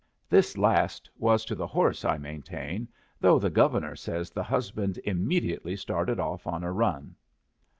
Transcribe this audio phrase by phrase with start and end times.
[0.27, 2.87] This last was to the horse, I maintain,
[3.19, 7.15] though the Governor says the husband immediately started off on a run.